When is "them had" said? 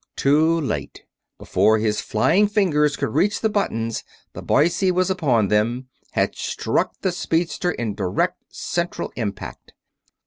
5.49-6.35